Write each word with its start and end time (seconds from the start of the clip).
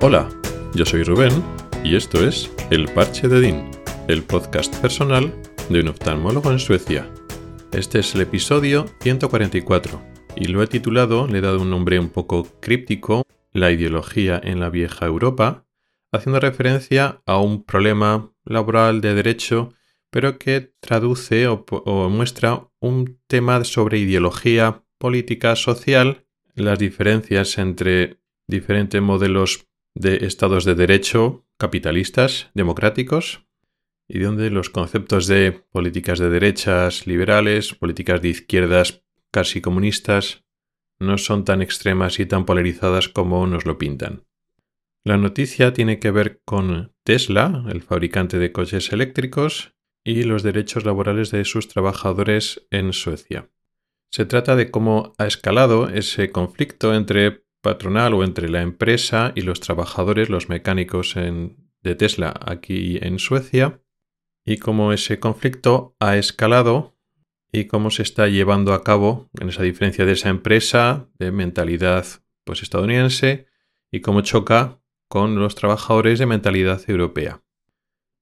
Hola, 0.00 0.28
yo 0.76 0.84
soy 0.86 1.02
Rubén 1.02 1.32
y 1.82 1.96
esto 1.96 2.24
es 2.24 2.52
El 2.70 2.86
Parche 2.86 3.26
de 3.26 3.40
Dean, 3.40 3.68
el 4.06 4.22
podcast 4.22 4.72
personal 4.76 5.34
de 5.68 5.80
un 5.80 5.88
oftalmólogo 5.88 6.52
en 6.52 6.60
Suecia. 6.60 7.10
Este 7.72 7.98
es 7.98 8.14
el 8.14 8.20
episodio 8.20 8.86
144 9.00 10.00
y 10.36 10.44
lo 10.44 10.62
he 10.62 10.68
titulado, 10.68 11.26
le 11.26 11.38
he 11.38 11.40
dado 11.40 11.60
un 11.60 11.70
nombre 11.70 11.98
un 11.98 12.10
poco 12.10 12.46
críptico, 12.60 13.24
La 13.50 13.72
ideología 13.72 14.40
en 14.40 14.60
la 14.60 14.70
vieja 14.70 15.04
Europa, 15.04 15.66
haciendo 16.12 16.38
referencia 16.38 17.20
a 17.26 17.40
un 17.40 17.64
problema 17.64 18.32
laboral 18.44 19.00
de 19.00 19.14
derecho, 19.14 19.74
pero 20.10 20.38
que 20.38 20.74
traduce 20.78 21.48
o, 21.48 21.64
o 21.70 22.08
muestra 22.08 22.68
un 22.78 23.18
tema 23.26 23.64
sobre 23.64 23.98
ideología 23.98 24.84
política 24.98 25.56
social, 25.56 26.24
las 26.54 26.78
diferencias 26.78 27.58
entre 27.58 28.20
diferentes 28.46 29.02
modelos 29.02 29.68
de 29.94 30.26
estados 30.26 30.64
de 30.64 30.74
derecho 30.74 31.44
capitalistas, 31.58 32.50
democráticos, 32.54 33.44
y 34.08 34.20
donde 34.20 34.50
los 34.50 34.70
conceptos 34.70 35.26
de 35.26 35.52
políticas 35.52 36.18
de 36.18 36.30
derechas 36.30 37.06
liberales, 37.06 37.74
políticas 37.74 38.22
de 38.22 38.28
izquierdas 38.28 39.02
casi 39.30 39.60
comunistas, 39.60 40.44
no 40.98 41.18
son 41.18 41.44
tan 41.44 41.62
extremas 41.62 42.18
y 42.18 42.26
tan 42.26 42.44
polarizadas 42.46 43.08
como 43.08 43.46
nos 43.46 43.66
lo 43.66 43.76
pintan. 43.76 44.24
La 45.04 45.16
noticia 45.16 45.72
tiene 45.72 45.98
que 45.98 46.10
ver 46.10 46.40
con 46.44 46.92
Tesla, 47.04 47.64
el 47.68 47.82
fabricante 47.82 48.38
de 48.38 48.52
coches 48.52 48.92
eléctricos, 48.92 49.74
y 50.04 50.22
los 50.22 50.42
derechos 50.42 50.84
laborales 50.84 51.30
de 51.30 51.44
sus 51.44 51.68
trabajadores 51.68 52.66
en 52.70 52.92
Suecia. 52.92 53.50
Se 54.10 54.24
trata 54.24 54.56
de 54.56 54.70
cómo 54.70 55.12
ha 55.18 55.26
escalado 55.26 55.88
ese 55.88 56.30
conflicto 56.30 56.94
entre 56.94 57.44
patronal 57.60 58.14
o 58.14 58.24
entre 58.24 58.48
la 58.48 58.62
empresa 58.62 59.32
y 59.34 59.42
los 59.42 59.60
trabajadores, 59.60 60.28
los 60.28 60.48
mecánicos 60.48 61.14
de 61.14 61.94
Tesla 61.94 62.34
aquí 62.44 62.98
en 63.00 63.18
Suecia, 63.18 63.80
y 64.44 64.56
cómo 64.56 64.92
ese 64.92 65.20
conflicto 65.20 65.94
ha 66.00 66.16
escalado 66.16 66.96
y 67.52 67.66
cómo 67.66 67.90
se 67.90 68.02
está 68.02 68.28
llevando 68.28 68.72
a 68.72 68.82
cabo 68.82 69.28
en 69.38 69.50
esa 69.50 69.62
diferencia 69.62 70.06
de 70.06 70.12
esa 70.12 70.30
empresa 70.30 71.08
de 71.18 71.32
mentalidad 71.32 72.06
pues 72.44 72.62
estadounidense 72.62 73.46
y 73.90 74.00
cómo 74.00 74.22
choca 74.22 74.80
con 75.08 75.38
los 75.38 75.54
trabajadores 75.54 76.18
de 76.18 76.26
mentalidad 76.26 76.80
europea. 76.88 77.42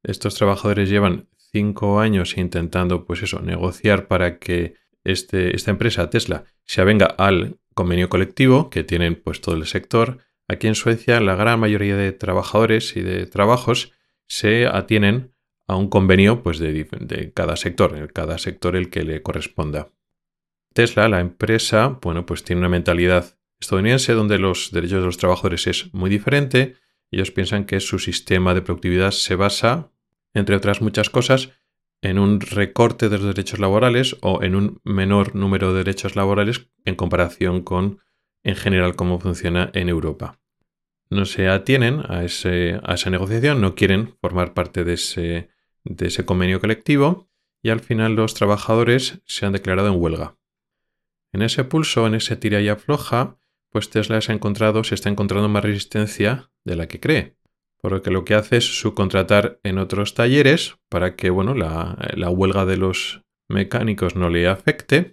Estos 0.03 0.35
trabajadores 0.35 0.89
llevan 0.89 1.29
cinco 1.37 2.01
años 2.01 2.37
intentando 2.37 3.05
pues 3.05 3.23
eso 3.23 3.41
negociar 3.41 4.09
para 4.09 4.39
que 4.39 4.75
este, 5.05 5.55
esta 5.55 5.71
empresa 5.71 6.11
Tesla 6.11 6.45
se 6.65 6.81
avenga 6.81 7.07
al 7.07 7.59
convenio 7.77 8.09
colectivo 8.09 8.71
que 8.71 8.85
tienen 8.85 9.15
pues 9.15 9.43
todo 9.43 9.55
el 9.55 9.67
sector. 9.67 10.19
Aquí 10.49 10.67
en 10.67 10.75
Suecia 10.75 11.21
la 11.21 11.37
gran 11.37 11.61
mayoría 11.61 11.95
de 11.95 12.11
trabajadores 12.13 12.97
y 12.97 13.03
de 13.03 13.27
trabajos 13.27 13.93
se 14.27 14.67
atienen 14.67 15.35
a 15.69 15.77
un 15.77 15.89
convenio 15.89 16.43
pues 16.43 16.59
de, 16.59 17.33
cada 17.35 17.57
sector, 17.57 18.13
cada 18.15 18.39
sector 18.39 18.77
el 18.77 18.89
que 18.89 19.05
le 19.05 19.23
corresponda. 19.23 19.91
Tesla, 20.73 21.09
la 21.09 21.21
empresa, 21.21 21.99
bueno, 22.01 22.25
pues 22.25 22.45
tiene 22.45 22.61
una 22.61 22.71
mentalidad 22.71 23.39
estadounidense 23.61 24.15
donde 24.15 24.39
los 24.39 24.71
derechos 24.73 25.01
de 25.01 25.07
los 25.07 25.19
trabajadores 25.19 25.67
es 25.67 25.93
muy 25.93 26.09
diferente. 26.09 26.77
Ellos 27.11 27.31
piensan 27.31 27.67
que 27.67 27.81
su 27.81 27.99
sistema 27.99 28.55
de 28.55 28.63
productividad 28.63 29.11
se 29.11 29.37
basa, 29.37 29.91
entre 30.33 30.57
otras 30.57 30.81
muchas 30.81 31.11
cosas, 31.11 31.51
en 32.03 32.19
un 32.19 32.41
recorte 32.41 33.09
de 33.09 33.19
los 33.19 33.27
derechos 33.27 33.59
laborales 33.59 34.17
o 34.21 34.43
en 34.43 34.55
un 34.55 34.81
menor 34.85 35.35
número 35.35 35.73
de 35.73 35.79
derechos 35.79 36.17
laborales 36.17 36.69
en 36.85 36.95
comparación 36.95 37.63
con 37.63 38.01
en 38.43 38.55
general 38.55 38.97
cómo 38.97 39.19
funciona 39.19 39.71
en 39.75 39.89
Europa. 39.89 40.39
No 41.09 41.25
se 41.25 41.49
atienen 41.49 42.03
a, 42.09 42.25
ese, 42.25 42.81
a 42.85 42.95
esa 42.95 43.11
negociación, 43.11 43.61
no 43.61 43.75
quieren 43.75 44.15
formar 44.21 44.55
parte 44.55 44.85
de 44.85 44.95
ese, 44.95 45.49
de 45.85 46.07
ese 46.07 46.25
convenio 46.25 46.61
colectivo 46.61 47.29
y 47.63 47.71
al 47.71 47.81
final 47.81 48.15
los 48.15 48.35
trabajadores 48.35 49.21
se 49.25 49.47
han 49.47 49.53
declarado 49.53 49.89
en 49.89 50.01
huelga. 50.01 50.37
En 51.33 51.43
ese 51.43 51.65
pulso, 51.65 52.07
en 52.07 52.15
ese 52.15 52.37
tira 52.37 52.61
y 52.61 52.69
afloja, 52.69 53.39
pues 53.71 53.91
Tesla 53.91 54.21
se 54.21 54.33
ha 54.33 54.35
encontrado, 54.35 54.85
se 54.85 54.95
está 54.95 55.09
encontrando 55.09 55.49
más 55.49 55.65
resistencia 55.65 56.51
de 56.65 56.77
la 56.77 56.87
que 56.89 57.01
cree 57.01 57.36
porque 57.89 58.11
lo 58.11 58.25
que 58.25 58.35
hace 58.35 58.57
es 58.57 58.81
subcontratar 58.81 59.61
en 59.63 59.79
otros 59.79 60.15
talleres 60.15 60.77
para 60.89 61.15
que 61.15 61.31
bueno, 61.31 61.55
la, 61.55 61.97
huelga 62.31 62.67
de 62.67 62.77
los 62.77 63.23
mecánicos 63.49 64.17
no 64.17 64.29
le 64.29 64.49
afecte, 64.49 65.13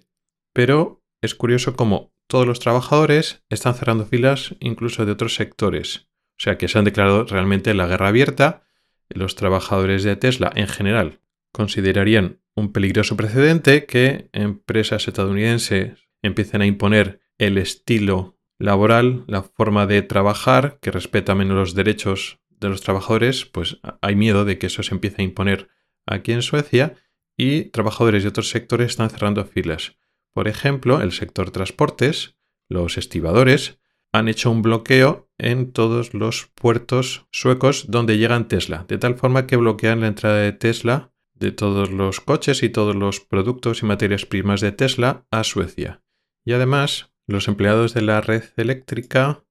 pero 0.52 1.00
es 1.22 1.36
curioso 1.36 1.76
como 1.76 2.12
todos 2.26 2.48
los 2.48 2.58
trabajadores 2.58 3.44
están 3.48 3.76
cerrando 3.76 4.06
filas 4.06 4.56
incluso 4.58 5.06
de 5.06 5.12
otros 5.12 5.36
sectores. 5.36 6.08
O 6.30 6.42
sea 6.42 6.58
que 6.58 6.66
se 6.66 6.76
han 6.76 6.84
declarado 6.84 7.22
realmente 7.26 7.74
la 7.74 7.86
guerra 7.86 8.08
abierta. 8.08 8.64
Los 9.08 9.36
trabajadores 9.36 10.02
de 10.02 10.16
Tesla 10.16 10.50
en 10.56 10.66
general 10.66 11.20
considerarían 11.52 12.40
un 12.56 12.72
peligroso 12.72 13.16
precedente 13.16 13.86
que 13.86 14.30
empresas 14.32 15.06
estadounidenses 15.06 16.08
empiecen 16.22 16.60
a 16.60 16.66
imponer 16.66 17.20
el 17.38 17.56
estilo 17.56 18.34
laboral, 18.58 19.22
la 19.28 19.42
forma 19.42 19.86
de 19.86 20.02
trabajar 20.02 20.78
que 20.80 20.90
respeta 20.90 21.36
menos 21.36 21.56
los 21.56 21.74
derechos 21.74 22.40
de 22.64 22.70
los 22.70 22.80
trabajadores, 22.80 23.44
pues 23.44 23.78
hay 24.00 24.16
miedo 24.16 24.44
de 24.44 24.58
que 24.58 24.66
eso 24.66 24.82
se 24.82 24.94
empiece 24.94 25.22
a 25.22 25.24
imponer 25.24 25.68
aquí 26.06 26.32
en 26.32 26.42
Suecia 26.42 26.94
y 27.36 27.64
trabajadores 27.66 28.22
de 28.22 28.28
otros 28.28 28.50
sectores 28.50 28.90
están 28.90 29.10
cerrando 29.10 29.44
filas. 29.44 29.96
Por 30.32 30.48
ejemplo, 30.48 31.00
el 31.00 31.12
sector 31.12 31.50
transportes, 31.50 32.36
los 32.68 32.98
estibadores, 32.98 33.78
han 34.12 34.28
hecho 34.28 34.50
un 34.50 34.62
bloqueo 34.62 35.28
en 35.38 35.72
todos 35.72 36.14
los 36.14 36.46
puertos 36.54 37.26
suecos 37.32 37.86
donde 37.88 38.18
llegan 38.18 38.48
Tesla, 38.48 38.84
de 38.88 38.98
tal 38.98 39.16
forma 39.16 39.46
que 39.46 39.56
bloquean 39.56 40.00
la 40.00 40.06
entrada 40.08 40.38
de 40.38 40.52
Tesla 40.52 41.12
de 41.34 41.50
todos 41.50 41.90
los 41.90 42.20
coches 42.20 42.62
y 42.62 42.68
todos 42.68 42.94
los 42.94 43.20
productos 43.20 43.82
y 43.82 43.86
materias 43.86 44.24
primas 44.24 44.60
de 44.60 44.72
Tesla 44.72 45.26
a 45.30 45.42
Suecia. 45.42 46.02
Y 46.44 46.52
además, 46.52 47.12
los 47.26 47.48
empleados 47.48 47.94
de 47.94 48.02
la 48.02 48.20
red 48.20 48.44
eléctrica 48.56 49.43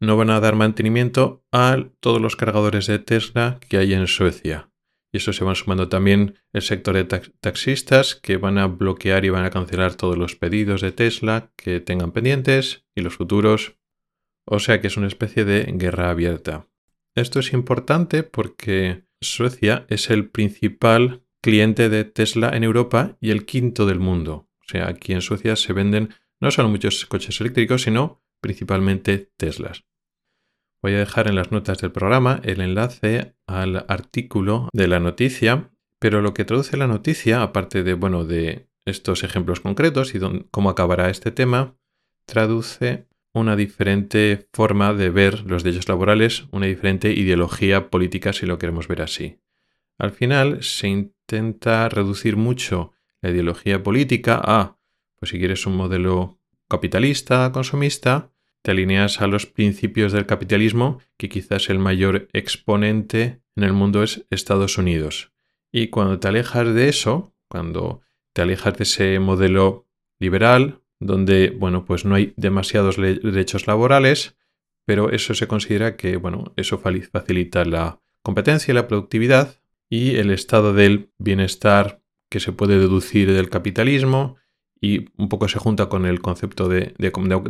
no 0.00 0.16
van 0.16 0.30
a 0.30 0.40
dar 0.40 0.56
mantenimiento 0.56 1.44
a 1.52 1.84
todos 2.00 2.20
los 2.20 2.36
cargadores 2.36 2.86
de 2.86 2.98
Tesla 2.98 3.58
que 3.68 3.78
hay 3.78 3.94
en 3.94 4.06
Suecia. 4.06 4.70
Y 5.12 5.18
eso 5.18 5.32
se 5.32 5.44
van 5.44 5.54
sumando 5.54 5.88
también 5.88 6.34
el 6.52 6.62
sector 6.62 6.94
de 6.94 7.04
taxistas 7.04 8.14
que 8.14 8.36
van 8.36 8.58
a 8.58 8.66
bloquear 8.66 9.24
y 9.24 9.30
van 9.30 9.44
a 9.44 9.50
cancelar 9.50 9.94
todos 9.94 10.18
los 10.18 10.36
pedidos 10.36 10.80
de 10.80 10.92
Tesla 10.92 11.50
que 11.56 11.80
tengan 11.80 12.12
pendientes 12.12 12.84
y 12.94 13.00
los 13.00 13.16
futuros. 13.16 13.76
O 14.44 14.58
sea 14.58 14.80
que 14.80 14.88
es 14.88 14.96
una 14.96 15.06
especie 15.06 15.44
de 15.44 15.64
guerra 15.76 16.10
abierta. 16.10 16.68
Esto 17.14 17.40
es 17.40 17.52
importante 17.52 18.22
porque 18.22 19.04
Suecia 19.20 19.86
es 19.88 20.10
el 20.10 20.28
principal 20.28 21.22
cliente 21.40 21.88
de 21.88 22.04
Tesla 22.04 22.50
en 22.54 22.64
Europa 22.64 23.16
y 23.20 23.30
el 23.30 23.46
quinto 23.46 23.86
del 23.86 24.00
mundo. 24.00 24.48
O 24.60 24.64
sea, 24.68 24.88
aquí 24.88 25.12
en 25.12 25.22
Suecia 25.22 25.56
se 25.56 25.72
venden 25.72 26.10
no 26.40 26.50
solo 26.50 26.68
muchos 26.68 27.06
coches 27.06 27.40
eléctricos, 27.40 27.82
sino 27.82 28.20
principalmente 28.46 29.32
Teslas. 29.36 29.84
Voy 30.80 30.94
a 30.94 30.98
dejar 30.98 31.26
en 31.26 31.34
las 31.34 31.50
notas 31.50 31.78
del 31.78 31.90
programa 31.90 32.40
el 32.44 32.60
enlace 32.60 33.34
al 33.48 33.84
artículo 33.88 34.68
de 34.72 34.86
la 34.86 35.00
noticia, 35.00 35.72
pero 35.98 36.22
lo 36.22 36.32
que 36.32 36.44
traduce 36.44 36.76
la 36.76 36.86
noticia, 36.86 37.42
aparte 37.42 37.82
de, 37.82 37.94
bueno, 37.94 38.24
de 38.24 38.68
estos 38.84 39.24
ejemplos 39.24 39.58
concretos 39.58 40.14
y 40.14 40.20
cómo 40.52 40.70
acabará 40.70 41.10
este 41.10 41.32
tema, 41.32 41.76
traduce 42.24 43.08
una 43.32 43.56
diferente 43.56 44.46
forma 44.52 44.94
de 44.94 45.10
ver 45.10 45.40
los 45.40 45.64
derechos 45.64 45.88
laborales, 45.88 46.44
una 46.52 46.66
diferente 46.66 47.10
ideología 47.12 47.90
política 47.90 48.32
si 48.32 48.46
lo 48.46 48.58
queremos 48.58 48.86
ver 48.86 49.02
así. 49.02 49.40
Al 49.98 50.12
final 50.12 50.62
se 50.62 50.86
intenta 50.86 51.88
reducir 51.88 52.36
mucho 52.36 52.92
la 53.22 53.30
ideología 53.30 53.82
política 53.82 54.40
a, 54.40 54.78
pues 55.18 55.30
si 55.30 55.38
quieres 55.40 55.66
un 55.66 55.74
modelo 55.74 56.38
capitalista, 56.68 57.50
consumista, 57.50 58.30
te 58.66 58.72
alineas 58.72 59.20
a 59.20 59.28
los 59.28 59.46
principios 59.46 60.10
del 60.10 60.26
capitalismo, 60.26 60.98
que 61.18 61.28
quizás 61.28 61.70
el 61.70 61.78
mayor 61.78 62.26
exponente 62.32 63.40
en 63.54 63.62
el 63.62 63.72
mundo 63.72 64.02
es 64.02 64.26
Estados 64.28 64.76
Unidos. 64.76 65.30
Y 65.70 65.86
cuando 65.86 66.18
te 66.18 66.26
alejas 66.26 66.74
de 66.74 66.88
eso, 66.88 67.32
cuando 67.48 68.00
te 68.32 68.42
alejas 68.42 68.76
de 68.76 68.82
ese 68.82 69.20
modelo 69.20 69.86
liberal, 70.18 70.80
donde, 70.98 71.50
bueno, 71.50 71.84
pues 71.84 72.04
no 72.04 72.16
hay 72.16 72.34
demasiados 72.36 72.96
derechos 72.96 73.68
laborales, 73.68 74.36
pero 74.84 75.12
eso 75.12 75.34
se 75.34 75.46
considera 75.46 75.96
que, 75.96 76.16
bueno, 76.16 76.52
eso 76.56 76.76
facilita 76.76 77.64
la 77.64 78.00
competencia 78.24 78.72
y 78.72 78.74
la 78.74 78.88
productividad 78.88 79.60
y 79.88 80.16
el 80.16 80.32
estado 80.32 80.72
del 80.72 81.12
bienestar 81.18 82.02
que 82.28 82.40
se 82.40 82.50
puede 82.50 82.80
deducir 82.80 83.32
del 83.32 83.48
capitalismo 83.48 84.38
y 84.80 85.06
un 85.16 85.28
poco 85.28 85.48
se 85.48 85.58
junta 85.58 85.88
con 85.88 86.06
el 86.06 86.20
concepto 86.20 86.68
de, 86.68 86.94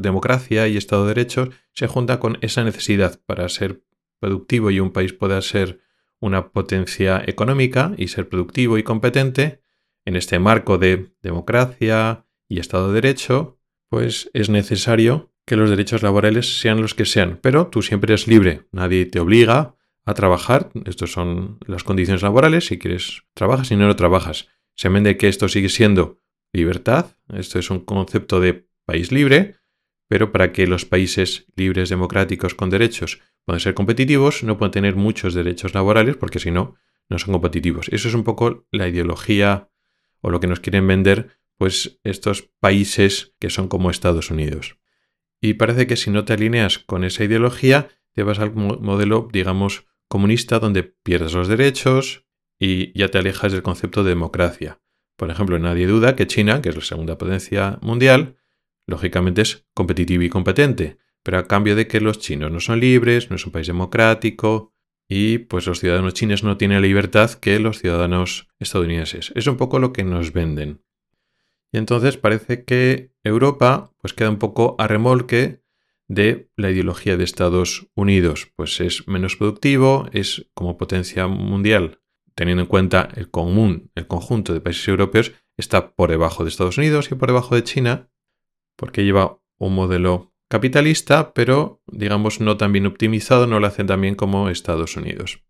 democracia 0.00 0.68
y 0.68 0.76
Estado 0.76 1.02
de 1.02 1.14
Derecho, 1.14 1.50
se 1.72 1.86
junta 1.86 2.20
con 2.20 2.38
esa 2.40 2.64
necesidad 2.64 3.20
para 3.26 3.48
ser 3.48 3.82
productivo 4.20 4.70
y 4.70 4.80
un 4.80 4.92
país 4.92 5.12
pueda 5.12 5.40
ser 5.42 5.80
una 6.20 6.48
potencia 6.48 7.22
económica 7.26 7.92
y 7.96 8.08
ser 8.08 8.28
productivo 8.28 8.78
y 8.78 8.82
competente, 8.82 9.60
en 10.04 10.16
este 10.16 10.38
marco 10.38 10.78
de 10.78 11.10
democracia 11.20 12.24
y 12.48 12.60
Estado 12.60 12.88
de 12.88 12.94
Derecho, 13.00 13.58
pues 13.88 14.30
es 14.32 14.48
necesario 14.48 15.32
que 15.44 15.56
los 15.56 15.68
derechos 15.68 16.02
laborales 16.02 16.60
sean 16.60 16.80
los 16.80 16.94
que 16.94 17.04
sean, 17.04 17.38
pero 17.42 17.66
tú 17.66 17.82
siempre 17.82 18.12
eres 18.12 18.26
libre, 18.26 18.66
nadie 18.72 19.06
te 19.06 19.20
obliga 19.20 19.74
a 20.04 20.14
trabajar, 20.14 20.70
estas 20.84 21.10
son 21.10 21.58
las 21.66 21.82
condiciones 21.82 22.22
laborales, 22.22 22.66
si 22.66 22.78
quieres 22.78 23.24
trabajas, 23.34 23.68
si 23.68 23.76
no, 23.76 23.86
no 23.86 23.96
trabajas. 23.96 24.48
Se 24.74 24.88
vende 24.88 25.16
que 25.16 25.28
esto 25.28 25.48
sigue 25.48 25.68
siendo 25.68 26.20
libertad, 26.56 27.16
esto 27.32 27.58
es 27.58 27.70
un 27.70 27.80
concepto 27.80 28.40
de 28.40 28.68
país 28.84 29.12
libre, 29.12 29.56
pero 30.08 30.32
para 30.32 30.52
que 30.52 30.66
los 30.66 30.84
países 30.84 31.46
libres, 31.56 31.88
democráticos, 31.88 32.54
con 32.54 32.70
derechos 32.70 33.20
puedan 33.44 33.60
ser 33.60 33.74
competitivos, 33.74 34.42
no 34.42 34.58
pueden 34.58 34.72
tener 34.72 34.96
muchos 34.96 35.34
derechos 35.34 35.74
laborales 35.74 36.16
porque 36.16 36.38
si 36.38 36.50
no, 36.50 36.76
no 37.08 37.18
son 37.18 37.32
competitivos. 37.32 37.88
Eso 37.90 38.08
es 38.08 38.14
un 38.14 38.24
poco 38.24 38.66
la 38.70 38.88
ideología 38.88 39.70
o 40.20 40.30
lo 40.30 40.40
que 40.40 40.46
nos 40.46 40.60
quieren 40.60 40.86
vender 40.86 41.38
pues 41.56 42.00
estos 42.04 42.50
países 42.60 43.34
que 43.38 43.50
son 43.50 43.68
como 43.68 43.90
Estados 43.90 44.30
Unidos. 44.30 44.78
Y 45.40 45.54
parece 45.54 45.86
que 45.86 45.96
si 45.96 46.10
no 46.10 46.24
te 46.24 46.32
alineas 46.32 46.78
con 46.78 47.04
esa 47.04 47.24
ideología, 47.24 47.88
te 48.12 48.22
vas 48.22 48.38
al 48.38 48.54
modelo, 48.54 49.28
digamos, 49.32 49.86
comunista 50.08 50.58
donde 50.58 50.82
pierdes 50.82 51.34
los 51.34 51.48
derechos 51.48 52.26
y 52.58 52.96
ya 52.98 53.08
te 53.08 53.18
alejas 53.18 53.52
del 53.52 53.62
concepto 53.62 54.02
de 54.02 54.10
democracia. 54.10 54.80
Por 55.16 55.30
ejemplo, 55.30 55.58
nadie 55.58 55.86
duda 55.86 56.14
que 56.14 56.26
China, 56.26 56.60
que 56.60 56.68
es 56.68 56.76
la 56.76 56.82
segunda 56.82 57.18
potencia 57.18 57.78
mundial, 57.80 58.36
lógicamente 58.86 59.42
es 59.42 59.66
competitiva 59.74 60.24
y 60.24 60.28
competente, 60.28 60.98
pero 61.22 61.38
a 61.38 61.46
cambio 61.46 61.74
de 61.74 61.88
que 61.88 62.00
los 62.00 62.18
chinos 62.18 62.50
no 62.52 62.60
son 62.60 62.80
libres, 62.80 63.30
no 63.30 63.36
es 63.36 63.46
un 63.46 63.52
país 63.52 63.66
democrático 63.66 64.72
y 65.08 65.38
pues 65.38 65.66
los 65.66 65.80
ciudadanos 65.80 66.14
chinos 66.14 66.44
no 66.44 66.56
tienen 66.56 66.80
la 66.80 66.86
libertad 66.86 67.30
que 67.32 67.58
los 67.58 67.78
ciudadanos 67.78 68.48
estadounidenses. 68.58 69.32
Es 69.34 69.46
un 69.46 69.56
poco 69.56 69.78
lo 69.78 69.92
que 69.92 70.04
nos 70.04 70.32
venden. 70.32 70.82
Y 71.72 71.78
entonces 71.78 72.16
parece 72.16 72.64
que 72.64 73.12
Europa 73.24 73.92
pues 74.00 74.12
queda 74.12 74.30
un 74.30 74.38
poco 74.38 74.76
a 74.78 74.86
remolque 74.86 75.62
de 76.08 76.50
la 76.56 76.70
ideología 76.70 77.16
de 77.16 77.24
Estados 77.24 77.88
Unidos, 77.94 78.52
pues 78.54 78.80
es 78.80 79.08
menos 79.08 79.36
productivo, 79.36 80.08
es 80.12 80.48
como 80.54 80.76
potencia 80.76 81.26
mundial, 81.26 82.00
teniendo 82.36 82.62
en 82.62 82.68
cuenta 82.68 83.08
el 83.16 83.30
común, 83.30 83.90
el 83.96 84.06
conjunto 84.06 84.52
de 84.52 84.60
países 84.60 84.86
europeos, 84.86 85.32
está 85.56 85.94
por 85.94 86.10
debajo 86.10 86.44
de 86.44 86.50
Estados 86.50 86.78
Unidos 86.78 87.10
y 87.10 87.14
por 87.16 87.28
debajo 87.28 87.56
de 87.56 87.64
China, 87.64 88.10
porque 88.76 89.04
lleva 89.04 89.40
un 89.58 89.74
modelo 89.74 90.34
capitalista, 90.48 91.32
pero 91.32 91.82
digamos 91.86 92.40
no 92.40 92.56
tan 92.56 92.72
bien 92.72 92.86
optimizado, 92.86 93.46
no 93.46 93.58
lo 93.58 93.66
hacen 93.66 93.86
tan 93.86 94.00
bien 94.00 94.14
como 94.14 94.50
Estados 94.50 94.96
Unidos. 94.96 95.42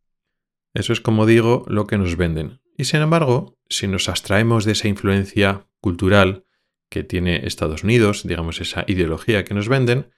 Eso 0.75 0.93
es 0.93 1.01
como 1.01 1.27
digo 1.27 1.65
lo 1.67 1.87
que 1.87 1.99
nos 1.99 2.17
venden. 2.17 2.61
Y 2.79 2.85
sin 2.85 3.01
embargo, 3.01 3.59
si 3.69 3.89
nos 3.89 4.09
abstraemos 4.09 4.65
de 4.65 4.73
esa 4.73 4.89
influencia 4.89 5.67
cultural 5.81 6.45
que 6.89 7.03
tiene 7.03 7.47
Estados 7.47 7.83
Unidos, 7.83 8.23
digamos 8.25 8.61
esa 8.61 8.85
ideología 8.87 9.45
que 9.45 9.55
nos 9.55 9.69
venden, 9.69 10.13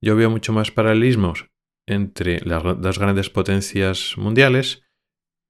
yo 0.00 0.16
veo 0.16 0.30
mucho 0.30 0.52
más 0.52 0.72
paralelismos 0.72 1.50
entre 1.86 2.40
las 2.44 2.62
dos 2.80 2.98
grandes 2.98 3.30
potencias 3.30 4.14
mundiales, 4.16 4.82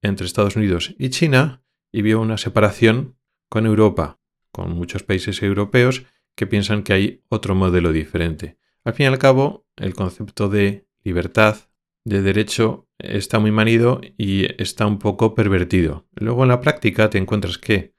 entre 0.03 0.27
Estados 0.27 0.57
Unidos 0.57 0.95
y 0.99 1.11
China, 1.11 1.63
y 1.93 2.03
veo 2.03 2.21
una 2.21 2.39
separación 2.39 3.17
con 3.49 3.67
Europa, 3.67 4.21
con 4.51 4.73
muchos 4.73 5.03
países 5.03 5.43
europeos 5.43 6.05
que 6.35 6.47
piensan 6.47 6.83
que 6.83 6.93
hay 6.93 7.25
otro 7.29 7.55
modelo 7.55 7.93
diferente. 7.93 8.59
Al 8.85 8.95
fin 8.95 9.05
y 9.05 9.07
al 9.09 9.19
cabo, 9.19 9.67
el 9.77 9.95
concepto 9.95 10.49
de 10.49 10.87
libertad, 11.05 11.57
de 12.05 12.23
derecho, 12.23 12.89
está 12.99 13.39
muy 13.39 13.51
manido 13.51 14.01
y 14.17 14.47
está 14.61 14.87
un 14.87 14.99
poco 14.99 15.35
pervertido. 15.35 16.07
Luego 16.15 16.43
en 16.43 16.49
la 16.49 16.61
práctica 16.61 17.11
te 17.11 17.19
encuentras 17.19 17.59
que 17.59 17.95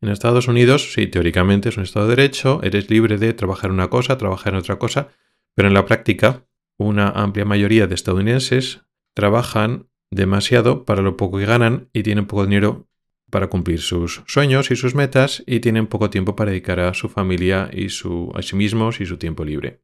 en 0.00 0.08
Estados 0.08 0.48
Unidos, 0.48 0.92
sí, 0.94 1.06
teóricamente 1.06 1.68
es 1.68 1.76
un 1.76 1.84
Estado 1.84 2.08
de 2.08 2.16
Derecho, 2.16 2.60
eres 2.62 2.90
libre 2.90 3.18
de 3.18 3.34
trabajar 3.34 3.70
una 3.70 3.88
cosa, 3.88 4.18
trabajar 4.18 4.52
en 4.52 4.58
otra 4.58 4.78
cosa, 4.78 5.08
pero 5.54 5.68
en 5.68 5.74
la 5.74 5.86
práctica 5.86 6.44
una 6.76 7.10
amplia 7.10 7.44
mayoría 7.44 7.86
de 7.86 7.94
estadounidenses 7.94 8.82
trabajan 9.14 9.88
demasiado 10.12 10.84
para 10.84 11.02
lo 11.02 11.16
poco 11.16 11.38
que 11.38 11.46
ganan 11.46 11.88
y 11.92 12.02
tienen 12.02 12.26
poco 12.26 12.44
dinero 12.44 12.86
para 13.30 13.48
cumplir 13.48 13.80
sus 13.80 14.22
sueños 14.26 14.70
y 14.70 14.76
sus 14.76 14.94
metas 14.94 15.42
y 15.46 15.60
tienen 15.60 15.86
poco 15.86 16.10
tiempo 16.10 16.36
para 16.36 16.50
dedicar 16.50 16.80
a 16.80 16.92
su 16.92 17.08
familia 17.08 17.70
y 17.72 17.88
su, 17.88 18.30
a 18.34 18.42
sí 18.42 18.54
mismos 18.54 19.00
y 19.00 19.06
su 19.06 19.16
tiempo 19.16 19.42
libre. 19.42 19.80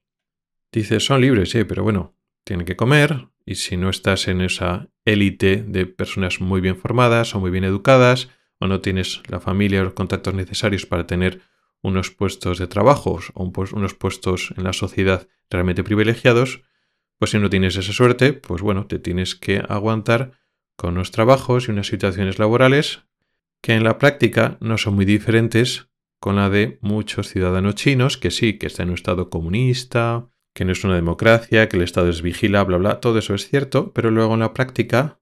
Dices, 0.71 1.07
son 1.07 1.23
libres, 1.23 1.51
sí, 1.51 1.65
pero 1.65 1.83
bueno, 1.83 2.15
tienen 2.45 2.67
que 2.67 2.77
comer 2.77 3.29
y 3.47 3.55
si 3.55 3.79
no 3.79 3.89
estás 3.89 4.29
en 4.29 4.43
esa 4.43 4.91
élite 5.07 5.65
de 5.67 5.87
personas 5.87 6.43
muy 6.43 6.61
bien 6.61 6.77
formadas 6.77 7.35
o 7.35 7.41
muy 7.41 7.51
bien 7.51 7.65
educadas 7.65 8.29
o 8.59 8.67
no 8.67 8.83
tienes 8.83 9.23
la 9.29 9.41
familia 9.41 9.81
o 9.81 9.85
los 9.85 9.95
contactos 9.95 10.35
necesarios 10.35 10.85
para 10.85 11.07
tener 11.07 11.41
unos 11.81 12.11
puestos 12.11 12.59
de 12.59 12.67
trabajo 12.67 13.19
o 13.33 13.53
unos 13.73 13.95
puestos 13.95 14.53
en 14.59 14.65
la 14.65 14.75
sociedad 14.75 15.27
realmente 15.49 15.85
privilegiados, 15.85 16.63
pues 17.19 17.33
si 17.33 17.39
no 17.39 17.51
tienes 17.51 17.77
esa 17.77 17.93
suerte, 17.93 18.33
pues 18.33 18.63
bueno, 18.63 18.87
te 18.87 18.99
tienes 18.99 19.35
que 19.35 19.63
aguantar 19.69 20.33
con 20.77 20.95
unos 20.95 21.11
trabajos 21.11 21.69
y 21.69 21.73
unas 21.73 21.89
situaciones 21.89 22.39
laborales 22.39 23.05
que 23.61 23.75
en 23.75 23.85
la 23.85 23.99
práctica 23.99 24.57
no 24.61 24.79
son 24.79 24.95
muy 24.95 25.05
diferentes 25.05 25.91
con 26.21 26.37
la 26.37 26.49
de 26.49 26.79
muchos 26.81 27.29
ciudadanos 27.29 27.75
chinos 27.75 28.17
que 28.17 28.31
sí, 28.31 28.59
que 28.59 28.67
está 28.67 28.83
en 28.83 28.91
un 28.91 28.95
estado 28.95 29.31
comunista, 29.31 30.31
que 30.55 30.65
no 30.65 30.73
es 30.73 30.83
una 30.85 30.97
democracia, 30.97 31.69
que 31.69 31.77
el 31.77 31.85
Estado 31.85 32.09
es 32.09 32.23
vigila, 32.23 32.65
bla, 32.65 32.79
bla, 32.79 33.01
todo 33.01 33.19
eso 33.19 33.35
es 33.35 33.49
cierto, 33.49 33.93
pero 33.93 34.11
luego 34.11 34.35
en 34.35 34.41
la 34.41 34.55
práctica 34.55 35.21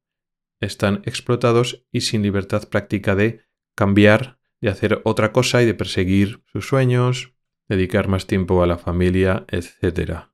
están 0.61 1.03
explotados 1.05 1.87
y 1.93 2.03
sin 2.03 2.23
libertad 2.23 2.69
práctica 2.69 3.15
de 3.15 3.43
cambiar, 3.75 4.39
de 4.61 4.71
hacer 4.71 5.03
otra 5.05 5.33
cosa 5.33 5.63
y 5.63 5.67
de 5.67 5.75
perseguir 5.75 6.43
sus 6.47 6.67
sueños, 6.67 7.35
dedicar 7.69 8.09
más 8.09 8.27
tiempo 8.27 8.63
a 8.63 8.67
la 8.67 8.79
familia, 8.79 9.45
etc. 9.49 10.31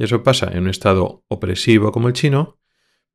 Y 0.00 0.04
eso 0.04 0.22
pasa 0.22 0.50
en 0.50 0.60
un 0.60 0.70
Estado 0.70 1.26
opresivo 1.28 1.92
como 1.92 2.08
el 2.08 2.14
chino, 2.14 2.58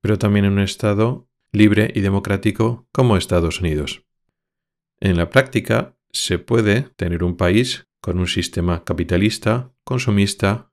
pero 0.01 0.19
también 0.19 0.45
en 0.45 0.51
un 0.51 0.59
Estado 0.59 1.27
libre 1.51 1.91
y 1.95 2.01
democrático 2.01 2.87
como 2.91 3.17
Estados 3.17 3.59
Unidos. 3.59 4.05
En 4.99 5.17
la 5.17 5.31
práctica, 5.31 5.97
se 6.11 6.37
puede 6.37 6.83
tener 6.95 7.23
un 7.23 7.37
país 7.37 7.87
con 8.01 8.19
un 8.19 8.27
sistema 8.27 8.83
capitalista, 8.83 9.73
consumista, 9.83 10.71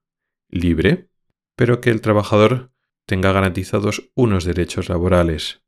libre, 0.50 1.09
pero 1.56 1.81
que 1.81 1.88
el 1.88 2.03
trabajador 2.03 2.73
tenga 3.06 3.32
garantizados 3.32 4.11
unos 4.15 4.44
derechos 4.44 4.91
laborales, 4.91 5.62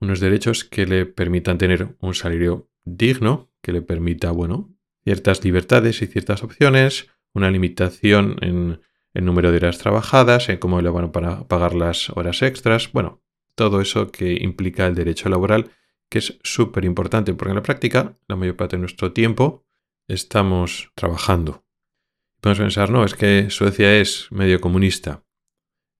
unos 0.00 0.18
derechos 0.18 0.64
que 0.64 0.86
le 0.86 1.06
permitan 1.06 1.56
tener 1.56 1.96
un 2.00 2.14
salario 2.14 2.68
digno, 2.84 3.52
que 3.62 3.70
le 3.70 3.82
permita, 3.82 4.32
bueno, 4.32 4.74
ciertas 5.04 5.44
libertades 5.44 6.02
y 6.02 6.08
ciertas 6.08 6.42
opciones, 6.42 7.06
una 7.32 7.48
limitación 7.52 8.38
en 8.40 8.80
el 9.18 9.24
número 9.24 9.50
de 9.50 9.56
horas 9.56 9.78
trabajadas, 9.78 10.48
en 10.48 10.58
cómo 10.58 10.80
le 10.80 10.90
van 10.90 11.10
a 11.24 11.48
pagar 11.48 11.74
las 11.74 12.08
horas 12.10 12.40
extras, 12.42 12.92
bueno, 12.92 13.20
todo 13.56 13.80
eso 13.80 14.12
que 14.12 14.38
implica 14.40 14.86
el 14.86 14.94
derecho 14.94 15.28
laboral 15.28 15.72
que 16.08 16.20
es 16.20 16.38
súper 16.44 16.84
importante 16.84 17.34
porque 17.34 17.50
en 17.50 17.56
la 17.56 17.62
práctica 17.64 18.16
la 18.28 18.36
mayor 18.36 18.54
parte 18.54 18.76
de 18.76 18.80
nuestro 18.80 19.12
tiempo 19.12 19.66
estamos 20.06 20.92
trabajando. 20.94 21.66
Podemos 22.40 22.60
pensar, 22.60 22.90
no, 22.90 23.04
es 23.04 23.14
que 23.14 23.50
Suecia 23.50 23.96
es 23.96 24.28
medio 24.30 24.60
comunista. 24.60 25.24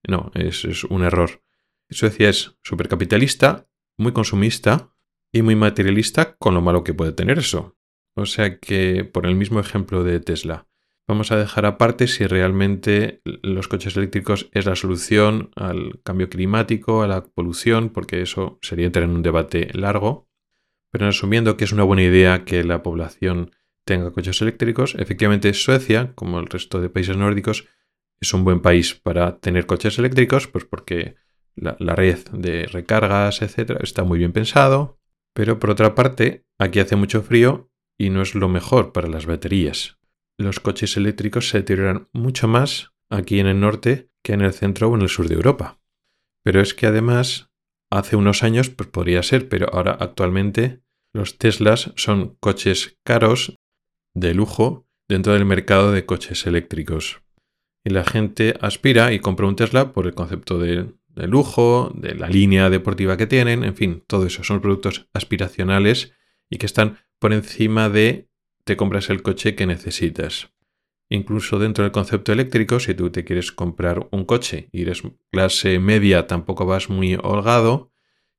No, 0.07 0.31
es, 0.33 0.63
es 0.63 0.85
un 0.85 1.03
error. 1.03 1.43
Suecia 1.89 2.29
es 2.29 2.57
súper 2.63 2.87
capitalista, 2.87 3.67
muy 3.97 4.13
consumista 4.13 4.95
y 5.33 5.41
muy 5.41 5.57
materialista 5.57 6.37
con 6.37 6.53
lo 6.53 6.61
malo 6.61 6.85
que 6.85 6.93
puede 6.93 7.11
tener 7.11 7.37
eso. 7.37 7.77
O 8.15 8.25
sea 8.25 8.59
que, 8.59 9.03
por 9.03 9.25
el 9.25 9.35
mismo 9.35 9.59
ejemplo 9.59 10.05
de 10.05 10.21
Tesla, 10.21 10.68
Vamos 11.09 11.31
a 11.31 11.37
dejar 11.37 11.65
aparte 11.65 12.05
si 12.05 12.27
realmente 12.27 13.23
los 13.23 13.67
coches 13.67 13.97
eléctricos 13.97 14.47
es 14.51 14.67
la 14.67 14.75
solución 14.75 15.49
al 15.55 15.99
cambio 16.03 16.29
climático, 16.29 17.01
a 17.01 17.07
la 17.07 17.23
polución, 17.23 17.89
porque 17.89 18.21
eso 18.21 18.59
sería 18.61 18.85
entrar 18.85 19.05
en 19.05 19.15
un 19.15 19.23
debate 19.23 19.69
largo. 19.73 20.29
Pero 20.91 21.07
asumiendo 21.07 21.57
que 21.57 21.63
es 21.63 21.71
una 21.71 21.81
buena 21.81 22.03
idea 22.03 22.45
que 22.45 22.63
la 22.63 22.83
población 22.83 23.49
tenga 23.85 24.11
coches 24.11 24.39
eléctricos, 24.43 24.93
efectivamente 24.99 25.51
Suecia, 25.55 26.13
como 26.13 26.39
el 26.39 26.45
resto 26.45 26.79
de 26.79 26.91
países 26.91 27.17
nórdicos, 27.17 27.65
es 28.21 28.31
un 28.35 28.43
buen 28.43 28.61
país 28.61 28.93
para 28.93 29.39
tener 29.39 29.65
coches 29.65 29.97
eléctricos, 29.97 30.45
pues 30.45 30.65
porque 30.65 31.15
la, 31.55 31.75
la 31.79 31.95
red 31.95 32.19
de 32.33 32.67
recargas, 32.67 33.41
etcétera, 33.41 33.79
está 33.81 34.03
muy 34.03 34.19
bien 34.19 34.31
pensado. 34.31 34.99
Pero 35.33 35.57
por 35.57 35.71
otra 35.71 35.95
parte, 35.95 36.45
aquí 36.59 36.79
hace 36.79 36.95
mucho 36.95 37.23
frío 37.23 37.71
y 37.97 38.11
no 38.11 38.21
es 38.21 38.35
lo 38.35 38.47
mejor 38.47 38.91
para 38.91 39.07
las 39.07 39.25
baterías 39.25 39.98
los 40.39 40.59
coches 40.59 40.95
eléctricos 40.97 41.49
se 41.49 41.59
deterioran 41.59 42.07
mucho 42.13 42.47
más 42.47 42.93
aquí 43.09 43.39
en 43.39 43.47
el 43.47 43.59
norte 43.59 44.09
que 44.23 44.33
en 44.33 44.41
el 44.41 44.53
centro 44.53 44.89
o 44.89 44.95
en 44.95 45.01
el 45.01 45.09
sur 45.09 45.27
de 45.27 45.35
Europa. 45.35 45.81
Pero 46.43 46.61
es 46.61 46.73
que 46.73 46.87
además, 46.87 47.51
hace 47.91 48.15
unos 48.15 48.41
años, 48.43 48.69
pues 48.69 48.89
podría 48.89 49.21
ser, 49.21 49.49
pero 49.49 49.67
ahora 49.73 49.97
actualmente 49.99 50.81
los 51.13 51.37
Teslas 51.37 51.91
son 51.97 52.37
coches 52.39 52.97
caros, 53.03 53.55
de 54.15 54.33
lujo, 54.33 54.87
dentro 55.07 55.33
del 55.33 55.45
mercado 55.45 55.91
de 55.91 56.05
coches 56.05 56.47
eléctricos. 56.47 57.21
Y 57.83 57.89
la 57.89 58.05
gente 58.05 58.55
aspira 58.61 59.11
y 59.13 59.19
compra 59.19 59.47
un 59.47 59.55
Tesla 59.55 59.91
por 59.91 60.07
el 60.07 60.13
concepto 60.13 60.57
de, 60.57 60.93
de 61.09 61.27
lujo, 61.27 61.91
de 61.95 62.15
la 62.15 62.29
línea 62.29 62.69
deportiva 62.69 63.17
que 63.17 63.27
tienen, 63.27 63.63
en 63.63 63.75
fin, 63.75 64.03
todo 64.07 64.25
eso 64.25 64.43
son 64.43 64.61
productos 64.61 65.09
aspiracionales 65.13 66.13
y 66.49 66.57
que 66.57 66.65
están 66.65 66.99
por 67.19 67.33
encima 67.33 67.89
de 67.89 68.28
te 68.69 68.77
compras 68.77 69.09
el 69.09 69.23
coche 69.23 69.55
que 69.55 69.65
necesitas. 69.65 70.51
Incluso 71.09 71.57
dentro 71.57 71.83
del 71.83 71.91
concepto 71.91 72.31
eléctrico, 72.31 72.79
si 72.79 72.93
tú 72.93 73.09
te 73.09 73.25
quieres 73.25 73.51
comprar 73.51 74.07
un 74.11 74.25
coche 74.25 74.69
y 74.71 74.83
eres 74.83 75.01
clase 75.31 75.79
media, 75.79 76.27
tampoco 76.27 76.67
vas 76.67 76.87
muy 76.87 77.15
holgado 77.15 77.91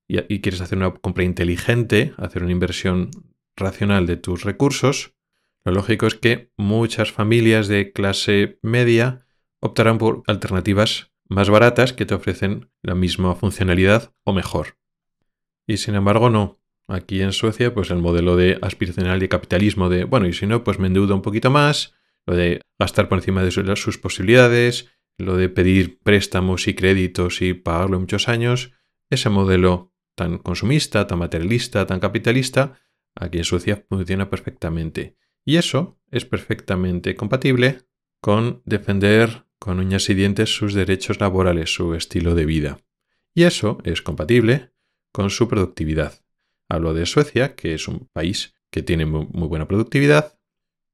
y, 0.07 0.41
quieres 0.41 0.61
hacer 0.61 0.79
una 0.79 0.95
compra 0.95 1.25
inteligente, 1.25 2.15
hacer 2.17 2.45
una 2.45 2.53
inversión 2.53 3.11
racional 3.57 4.07
de 4.07 4.19
tus 4.19 4.45
recursos, 4.45 5.17
lo 5.65 5.73
lógico 5.73 6.07
es 6.07 6.15
que 6.15 6.53
muchas 6.57 7.11
familias 7.11 7.67
de 7.67 7.91
clase 7.91 8.61
media 8.63 9.27
optarán 9.59 9.99
por 9.99 10.23
alternativas 10.29 11.11
más 11.29 11.51
baratas 11.51 11.93
que 11.93 12.07
te 12.07 12.15
ofrecen 12.15 12.71
la 12.83 12.95
misma 12.95 13.35
funcionalidad 13.35 14.15
o 14.23 14.33
mejor. 14.33 14.79
Y 15.67 15.79
sin 15.79 15.97
embargo, 15.97 16.31
no. 16.31 16.60
Aquí 16.91 17.23
en 17.23 17.33
Suecia, 17.33 17.73
pues 17.73 17.93
el 17.93 17.99
modelo 17.99 18.35
de 18.35 18.59
aspiracional 18.63 19.21
de 19.21 19.29
capitalismo 19.29 19.89
de, 19.89 20.03
bueno, 20.03 20.27
y 20.27 20.33
si 20.33 20.49
no, 20.49 20.65
pues 20.65 20.81
me 20.81 20.89
endeudo 20.89 21.15
un 21.15 21.23
poquito 21.23 21.49
más, 21.49 21.95
lo 22.27 22.35
de 22.35 22.63
gastar 22.81 23.09
por 23.09 23.19
encima 23.19 23.45
de 23.45 23.77
sus 23.77 23.97
posibilidades, 23.97 24.89
lo 25.17 25.37
de 25.37 25.49
pedir 25.49 26.01
préstamos 26.03 26.67
y 26.67 26.75
créditos 26.75 27.43
y 27.43 27.55
pagarlo 27.55 27.95
en 27.95 28.03
muchos 28.03 28.29
años, 28.29 28.73
ese 29.09 29.31
modelo 29.31 29.95
tan 30.17 30.39
consumista, 30.39 31.07
tan 31.07 31.21
materialista, 31.21 31.87
tan 31.87 32.01
capitalista, 32.01 32.81
aquí 33.15 33.39
en 33.39 33.45
Suecia 33.45 33.85
funciona 33.89 34.29
perfectamente. 34.29 35.17
Y 35.45 35.59
eso 35.59 36.01
es 36.11 36.25
perfectamente 36.25 37.15
compatible 37.15 37.83
con 38.21 38.63
defender 38.65 39.45
con 39.61 39.79
uñas 39.79 40.11
y 40.11 40.15
dientes 40.15 40.53
sus 40.57 40.75
derechos 40.75 41.21
laborales, 41.21 41.73
su 41.73 41.95
estilo 41.95 42.35
de 42.35 42.47
vida. 42.47 42.79
Y 43.33 43.45
eso 43.45 43.79
es 43.85 44.03
compatible 44.03 44.73
con 45.13 45.31
su 45.31 45.47
productividad. 45.47 46.25
Hablo 46.71 46.95
de 46.95 47.05
Suecia, 47.05 47.57
que 47.57 47.75
es 47.75 47.89
un 47.89 48.09
país 48.13 48.55
que 48.71 48.83
tiene 48.83 49.05
muy, 49.05 49.27
buena 49.49 49.67
productividad, 49.67 50.39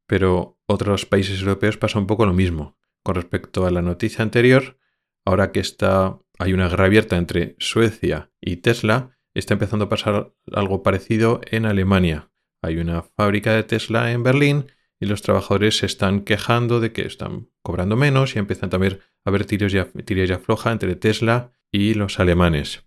pero 0.07 0.59
otros 0.67 1.05
países 1.05 1.41
europeos 1.41 1.77
pasa 1.77 1.99
un 1.99 2.07
poco 2.07 2.25
lo 2.25 2.33
mismo. 2.33 2.79
Con 3.03 3.15
respecto 3.15 3.67
a 3.67 3.71
la 3.71 3.83
noticia 3.83 4.23
anterior, 4.23 4.79
ahora 5.27 5.53
que 5.53 5.61
está, 5.61 6.19
hay 6.39 6.55
una 6.55 6.69
guerra 6.69 6.87
abierta 6.87 7.17
entre 7.19 7.57
Suecia 7.59 8.31
y 8.41 8.57
Tesla, 8.57 9.11
está 9.35 9.53
empezando 9.53 9.85
a 9.85 9.89
pasar 9.91 10.33
algo 10.51 10.83
parecido 10.83 11.43
en 11.45 11.67
Alemania. 11.67 12.31
Hay 12.63 12.79
una 12.79 13.03
fábrica 13.03 13.53
de 13.53 13.63
Tesla 13.63 14.13
en 14.13 14.23
Berlín 14.23 14.73
y 14.99 15.05
los 15.05 15.21
trabajadores 15.21 15.77
se 15.77 15.87
están 15.87 16.23
quejando 16.23 16.81
de 16.81 16.93
que 16.93 17.03
están 17.03 17.51
cobrando 17.63 17.97
menos 17.97 18.35
y 18.35 18.39
empiezan 18.39 18.71
también 18.71 19.01
a 19.27 19.29
haber 19.29 19.45
tiros 19.45 19.75
y, 19.75 20.03
tiros 20.05 20.31
afloja 20.31 20.73
entre 20.73 20.97
Tesla 20.97 21.53
y 21.71 21.93
los 21.93 22.19
alemanes. 22.19 22.86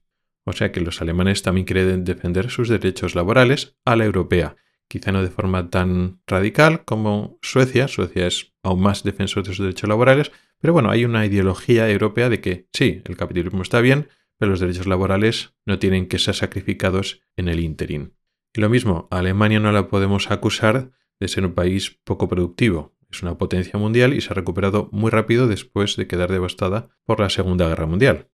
O 0.49 0.53
sea 0.53 0.71
que 0.71 0.81
los 0.81 0.99
alemanes 0.99 1.43
también 1.43 1.65
quieren 1.67 2.03
defender 2.03 2.49
sus 2.49 2.69
derechos 2.69 3.13
laborales 3.13 3.77
a 3.85 3.95
la 3.95 4.05
europea. 4.05 4.55
Quizá 4.87 5.11
no 5.11 5.21
de 5.21 5.29
forma 5.29 5.69
tan 5.69 6.21
radical 6.25 6.83
como 6.85 7.37
Suecia. 7.43 7.87
Suecia 7.87 8.25
es 8.25 8.55
aún 8.63 8.81
más 8.81 9.03
defensor 9.03 9.43
de 9.43 9.53
sus 9.53 9.63
derechos 9.63 9.87
laborales. 9.87 10.31
Pero 10.59 10.73
bueno, 10.73 10.89
hay 10.89 11.05
una 11.05 11.23
ideología 11.23 11.87
europea 11.87 12.29
de 12.29 12.41
que 12.41 12.67
sí, 12.73 13.03
el 13.05 13.15
capitalismo 13.15 13.61
está 13.61 13.79
bien, 13.79 14.07
pero 14.39 14.49
los 14.49 14.59
derechos 14.59 14.87
laborales 14.87 15.53
no 15.67 15.77
tienen 15.77 16.07
que 16.07 16.17
ser 16.17 16.33
sacrificados 16.33 17.21
en 17.37 17.47
el 17.47 17.59
interín. 17.59 18.15
Y 18.51 18.61
lo 18.61 18.69
mismo, 18.69 19.07
Alemania 19.11 19.59
no 19.59 19.71
la 19.71 19.87
podemos 19.87 20.31
acusar 20.31 20.89
de 21.19 21.27
ser 21.27 21.45
un 21.45 21.53
país 21.53 21.99
poco 22.03 22.27
productivo. 22.27 22.97
Es 23.11 23.21
una 23.21 23.37
potencia 23.37 23.77
mundial 23.77 24.15
y 24.15 24.21
se 24.21 24.31
ha 24.31 24.33
recuperado 24.33 24.89
muy 24.91 25.11
rápido 25.11 25.47
después 25.47 25.95
de 25.95 26.07
quedar 26.07 26.31
devastada 26.31 26.89
por 27.05 27.19
la 27.19 27.29
Segunda 27.29 27.67
Guerra 27.67 27.85
Mundial. 27.85 28.29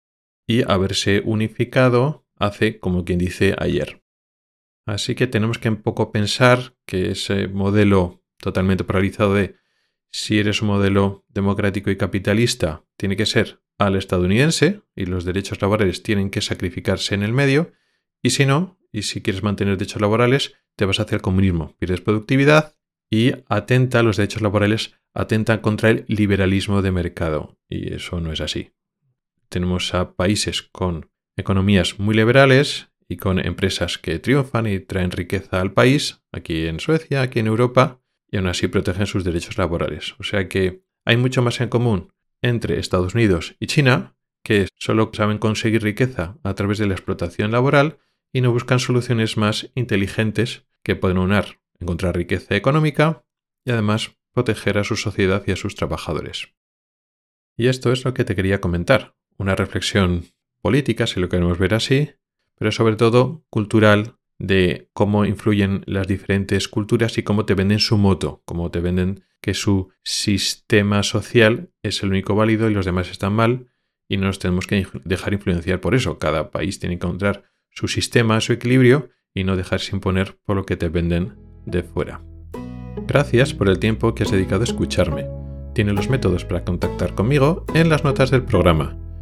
Y 0.48 0.63
haberse 0.69 1.21
unificado 1.24 2.25
hace, 2.38 2.79
como 2.79 3.05
quien 3.05 3.19
dice, 3.19 3.55
ayer. 3.57 4.01
Así 4.86 5.15
que 5.15 5.27
tenemos 5.27 5.60
que 5.60 5.69
un 5.69 5.81
poco 5.81 6.12
pensar 6.12 6.75
que 6.86 7.12
ese 7.12 7.48
modelo 7.48 8.24
totalmente 8.38 8.83
paralizado 8.83 9.36
de 9.36 9.55
si 10.12 10.39
eres 10.39 10.62
un 10.62 10.67
modelo 10.67 11.25
democrático 11.29 11.89
y 11.89 11.98
capitalista, 11.98 12.83
tiene 12.98 13.15
que 13.15 13.25
ser 13.25 13.62
al 13.77 13.95
estadounidense 13.95 14.81
y 14.95 15.05
los 15.05 15.24
derechos 15.24 15.62
laborales 15.62 16.03
tienen 16.03 16.29
que 16.29 16.41
sacrificarse 16.41 17.15
en 17.15 17.24
el 17.24 17.31
medio, 17.31 17.71
y 18.21 18.31
si 18.31 18.45
no, 18.45 18.77
y 18.91 19.03
si 19.03 19.21
quieres 19.21 19.41
mantener 19.41 19.77
derechos 19.77 20.01
laborales, 20.01 20.53
te 20.75 20.86
vas 20.86 21.00
hacia 21.00 21.15
el 21.15 21.21
comunismo, 21.21 21.75
pierdes 21.79 22.01
productividad 22.01 22.75
y 23.10 23.31
atenta, 23.48 24.03
los 24.03 24.17
derechos 24.17 24.41
laborales 24.41 24.95
atentan 25.13 25.60
contra 25.60 25.89
el 25.89 26.05
liberalismo 26.07 26.81
de 26.81 26.91
mercado, 26.91 27.57
y 27.69 27.93
eso 27.93 28.19
no 28.19 28.31
es 28.31 28.41
así. 28.41 28.71
Tenemos 29.51 29.93
a 29.93 30.13
países 30.13 30.62
con 30.62 31.12
economías 31.36 32.00
muy 32.00 32.15
liberales 32.15 32.88
y 33.10 33.17
con 33.17 33.38
empresas 33.38 33.98
que 33.98 34.17
triunfan 34.17 34.65
y 34.65 34.79
traen 34.79 35.12
riqueza 35.12 35.60
al 35.60 35.74
país, 35.74 36.24
aquí 36.31 36.67
en 36.67 36.79
Suecia, 36.79 37.22
aquí 37.22 37.39
en 37.39 37.48
Europa, 37.48 38.01
y 38.31 38.38
aún 38.38 38.48
así 38.48 38.70
protegen 38.70 39.08
sus 39.08 39.25
derechos 39.25 39.58
laborales. 39.58 40.15
O 40.20 40.24
sea 40.24 40.48
que 40.48 40.86
hay 41.03 41.17
mucho 41.17 41.41
más 41.41 41.60
en 41.60 41.67
común 41.67 42.13
entre 42.41 42.79
Estados 42.79 43.13
Unidos 43.13 43.58
y 43.60 43.67
China, 43.67 44.15
que 44.41 44.70
solo 44.79 45.12
saben 45.13 45.38
conseguir 45.38 45.84
riqueza 45.84 46.38
a 46.43 46.53
través 46.53 46.77
de 46.77 46.88
la 46.88 46.93
explotación 46.93 47.51
laboral 47.51 47.98
y 48.31 48.39
no 48.39 48.53
buscan 48.53 48.79
soluciones 48.79 49.36
más 49.36 49.70
inteligentes 49.75 50.65
que 50.81 50.96
pueden 50.96 51.17
unir, 51.17 51.60
encontrar 51.77 52.15
riqueza 52.15 52.55
económica 52.55 53.25
y 53.65 53.72
además 53.72 54.17
proteger 54.31 54.77
a 54.77 54.86
su 54.86 54.96
sociedad 54.96 55.43
y 55.46 55.51
a 55.51 55.58
sus 55.58 55.75
trabajadores. 55.75 56.53
Y 57.58 57.67
esto 57.67 57.91
es 57.91 58.05
lo 58.05 58.13
que 58.13 58.24
te 58.24 58.34
quería 58.34 58.62
comentar, 58.62 59.13
una 59.41 59.55
reflexión 59.55 60.25
política, 60.62 61.07
si 61.07 61.19
lo 61.19 61.29
queremos 61.29 61.57
ver 61.57 61.74
así, 61.74 62.12
pero 62.57 62.71
sobre 62.71 62.95
todo 62.95 63.43
cultural 63.50 64.15
de 64.38 64.89
cómo 64.93 65.25
influyen 65.25 65.83
las 65.86 66.07
diferentes 66.07 66.67
culturas 66.67 67.17
y 67.17 67.24
cómo 67.24 67.45
te 67.45 67.53
venden 67.53 67.79
su 67.79 67.98
moto, 67.98 68.41
cómo 68.45 68.71
te 68.71 68.79
venden 68.79 69.24
que 69.41 69.53
su 69.53 69.89
sistema 70.03 71.03
social 71.03 71.71
es 71.83 72.03
el 72.03 72.10
único 72.10 72.36
válido 72.36 72.69
y 72.69 72.74
los 72.74 72.86
demás 72.86 73.10
están 73.10 73.33
mal 73.33 73.67
y 74.07 74.17
no 74.17 74.27
nos 74.27 74.39
tenemos 74.39 74.67
que 74.67 74.86
dejar 75.03 75.33
influenciar 75.33 75.79
por 75.79 75.95
eso. 75.95 76.17
Cada 76.19 76.51
país 76.51 76.79
tiene 76.79 76.98
que 76.98 77.05
encontrar 77.05 77.43
su 77.69 77.88
sistema, 77.88 78.41
su 78.41 78.53
equilibrio 78.53 79.10
y 79.33 79.43
no 79.43 79.55
dejarse 79.55 79.95
imponer 79.95 80.38
por 80.43 80.55
lo 80.55 80.65
que 80.65 80.75
te 80.75 80.89
venden 80.89 81.36
de 81.65 81.83
fuera. 81.83 82.21
Gracias 83.07 83.53
por 83.53 83.69
el 83.69 83.79
tiempo 83.79 84.13
que 84.13 84.24
has 84.24 84.31
dedicado 84.31 84.62
a 84.62 84.65
escucharme. 84.65 85.27
Tiene 85.74 85.93
los 85.93 86.10
métodos 86.10 86.45
para 86.45 86.65
contactar 86.65 87.15
conmigo 87.15 87.65
en 87.74 87.89
las 87.89 88.03
notas 88.03 88.31
del 88.31 88.43
programa. 88.43 88.98